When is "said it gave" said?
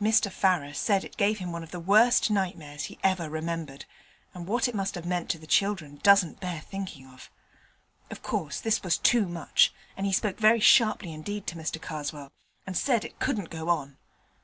0.72-1.38